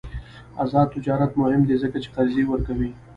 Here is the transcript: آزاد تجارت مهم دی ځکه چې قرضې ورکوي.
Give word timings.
آزاد 0.63 0.87
تجارت 0.95 1.31
مهم 1.41 1.61
دی 1.67 1.75
ځکه 1.83 1.97
چې 2.03 2.09
قرضې 2.15 2.43
ورکوي. 2.47 2.89